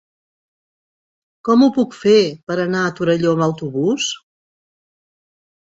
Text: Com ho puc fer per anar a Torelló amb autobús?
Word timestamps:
Com 1.49 1.61
ho 1.61 1.69
puc 1.77 1.93
fer 1.99 2.17
per 2.49 2.59
anar 2.67 2.83
a 2.87 2.97
Torelló 3.01 3.37
amb 3.39 3.49
autobús? 3.51 4.13